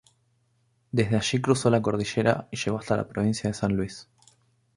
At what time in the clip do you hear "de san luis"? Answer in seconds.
3.51-4.09